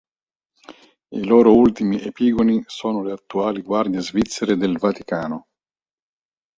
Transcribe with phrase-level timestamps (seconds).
[1.17, 5.45] I loro ultimi epigoni sono le attuali guardie svizzere del Vaticano.